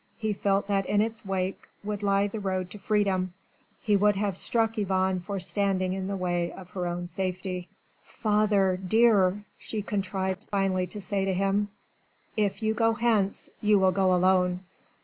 [0.17, 3.33] He felt that in its wake would lie the road to freedom.
[3.83, 7.67] He would have struck Yvonne for standing in the way of her own safety.
[8.03, 11.69] "Father dear," she contrived finally to say to him,
[12.35, 14.61] "if you go hence, you will go alone.